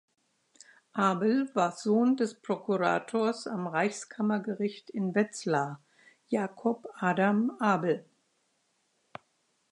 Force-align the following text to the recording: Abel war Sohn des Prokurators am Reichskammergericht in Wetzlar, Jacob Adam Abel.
Abel 0.95 1.51
war 1.53 1.73
Sohn 1.73 2.17
des 2.17 2.33
Prokurators 2.41 3.45
am 3.45 3.67
Reichskammergericht 3.67 4.89
in 4.89 5.13
Wetzlar, 5.13 5.79
Jacob 6.27 6.87
Adam 6.97 7.51
Abel. 7.59 8.03